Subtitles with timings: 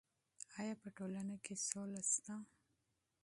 [0.59, 2.35] ایا په ټولنه کې سوله شته؟